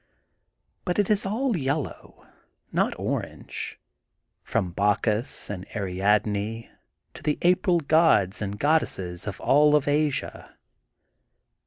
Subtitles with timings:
[0.83, 2.25] But it is all yellow,
[2.71, 3.79] not orange:—
[4.47, 6.71] ^from Bacchus and Ariadne
[7.13, 10.57] to the April gods and goddesses of all of Asia.